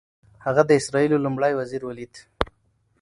[0.45, 2.13] هغه د اسرائیلو لومړي وزیر ولید.